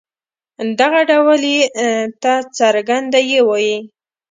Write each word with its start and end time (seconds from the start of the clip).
دغه 0.79 1.01
ډول 1.11 1.41
ي 1.55 1.57
ته 2.21 2.33
څرګنده 2.57 3.19
يې 3.29 3.39
وايي. 3.47 3.77